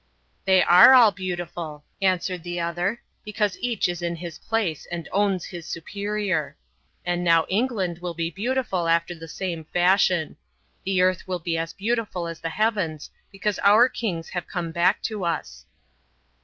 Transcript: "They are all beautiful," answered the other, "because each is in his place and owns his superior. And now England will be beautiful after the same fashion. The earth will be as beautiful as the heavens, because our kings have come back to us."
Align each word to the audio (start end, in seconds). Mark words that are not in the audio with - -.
"They 0.45 0.63
are 0.63 0.93
all 0.95 1.11
beautiful," 1.11 1.85
answered 2.01 2.41
the 2.41 2.59
other, 2.59 3.03
"because 3.23 3.55
each 3.59 3.87
is 3.87 4.01
in 4.01 4.15
his 4.15 4.39
place 4.39 4.87
and 4.91 5.07
owns 5.11 5.45
his 5.45 5.67
superior. 5.67 6.57
And 7.05 7.23
now 7.23 7.45
England 7.49 7.99
will 7.99 8.15
be 8.15 8.31
beautiful 8.31 8.87
after 8.87 9.13
the 9.13 9.27
same 9.27 9.63
fashion. 9.63 10.37
The 10.85 11.03
earth 11.03 11.27
will 11.27 11.37
be 11.37 11.55
as 11.55 11.73
beautiful 11.73 12.25
as 12.27 12.39
the 12.39 12.49
heavens, 12.49 13.11
because 13.31 13.59
our 13.59 13.87
kings 13.87 14.29
have 14.29 14.47
come 14.47 14.71
back 14.71 15.03
to 15.03 15.23
us." 15.23 15.67